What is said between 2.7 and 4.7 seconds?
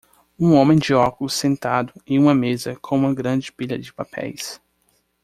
com uma grande pilha de papéis.